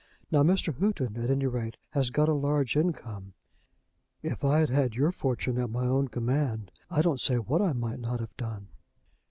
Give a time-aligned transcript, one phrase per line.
[0.31, 0.73] Now Mr.
[0.79, 3.33] Houghton, at any rate, has got a large income.
[4.23, 7.73] If I had had your fortune at my own command, I don't say what I
[7.73, 8.69] might not have done."